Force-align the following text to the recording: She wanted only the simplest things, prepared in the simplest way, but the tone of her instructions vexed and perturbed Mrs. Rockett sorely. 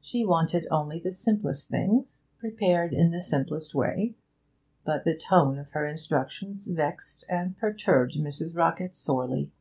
She 0.00 0.24
wanted 0.24 0.66
only 0.70 0.98
the 1.00 1.12
simplest 1.12 1.68
things, 1.68 2.22
prepared 2.38 2.94
in 2.94 3.10
the 3.10 3.20
simplest 3.20 3.74
way, 3.74 4.14
but 4.84 5.04
the 5.04 5.14
tone 5.14 5.58
of 5.58 5.68
her 5.72 5.84
instructions 5.86 6.64
vexed 6.66 7.24
and 7.28 7.58
perturbed 7.58 8.14
Mrs. 8.14 8.56
Rockett 8.56 8.96
sorely. 8.96 9.52